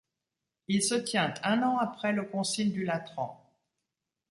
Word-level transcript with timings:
Il 0.67 0.81
se 0.81 0.95
tient 0.95 1.31
un 1.43 1.61
an 1.61 1.77
après 1.77 2.11
le 2.11 2.23
concile 2.23 2.73
du 2.73 2.83
Latran. 2.85 3.39